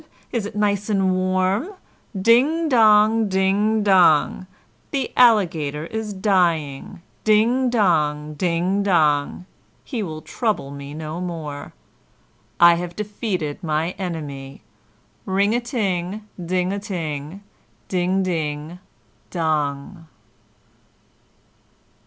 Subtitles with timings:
[0.31, 1.75] Is it nice and warm?
[2.19, 3.29] Ding dong!
[3.29, 4.47] ding dong!
[4.89, 7.03] The Alligator is dying!
[7.23, 9.45] ding dong, ding dong!
[9.83, 11.75] He will trouble me no more.
[12.59, 14.63] I have defeated my enemy!
[15.27, 16.27] Ring a ting!
[16.43, 17.43] ding a ting!
[17.87, 18.79] ding ding
[19.29, 20.07] dong!"